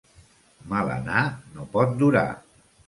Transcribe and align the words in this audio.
Mal 0.71 0.89
anar 0.95 1.21
no 1.59 1.71
pot 1.77 1.97
durar. 2.03 2.27